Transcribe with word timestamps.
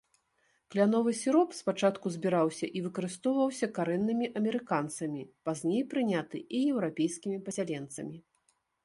Кляновы 0.75 1.11
сіроп 1.23 1.49
спачатку 1.57 2.11
збіраўся 2.15 2.69
і 2.79 2.81
выкарыстоўваўся 2.85 3.69
карэннымі 3.77 4.29
амерыканцамі, 4.41 5.21
пазней 5.51 5.81
прыняты 5.93 6.37
і 6.61 6.63
еўрапейскімі 6.73 7.37
пасяленцамі. 7.51 8.17